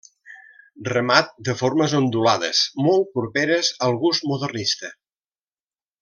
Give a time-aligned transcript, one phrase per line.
[0.87, 4.91] Remat de formes ondulades molt properes al gust modernista.